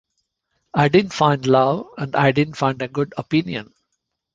I 0.73 0.87
didn't 0.87 1.13
find 1.13 1.45
love 1.45 1.85
and 1.95 2.15
I 2.15 2.31
didn't 2.31 2.55
find 2.55 2.81
a 2.81 2.87
good 2.87 3.13
opinion. 3.17 3.71